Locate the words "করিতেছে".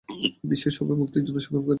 1.63-1.69